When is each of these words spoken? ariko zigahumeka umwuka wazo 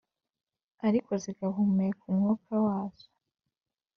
ariko 0.87 1.11
zigahumeka 1.23 2.01
umwuka 2.11 2.53
wazo 2.65 3.07